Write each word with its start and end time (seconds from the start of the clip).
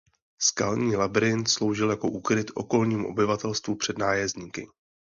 Skalní 0.41 0.95
labyrint 0.95 1.47
sloužil 1.49 1.89
jako 1.89 2.07
úkryt 2.07 2.51
okolnímu 2.55 3.07
obyvatelstvu 3.07 3.75
před 3.75 3.97
nájezdníky. 3.97 4.67